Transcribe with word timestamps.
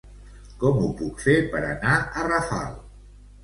Com 0.63 0.79
ho 0.85 0.89
puc 1.03 1.21
fer 1.27 1.37
per 1.53 1.63
anar 1.69 2.01
a 2.23 2.27
Rafal? 2.33 2.77